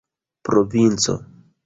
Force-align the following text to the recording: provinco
provinco 0.43 1.15